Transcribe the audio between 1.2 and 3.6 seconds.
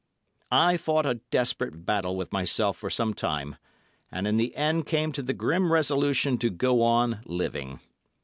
desperate battle with myself for some time,